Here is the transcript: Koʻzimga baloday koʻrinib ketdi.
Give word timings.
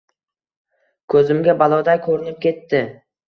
Koʻzimga 1.15 1.55
baloday 1.61 2.01
koʻrinib 2.09 2.41
ketdi. 2.47 2.81